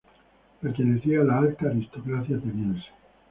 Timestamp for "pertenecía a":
0.61-1.23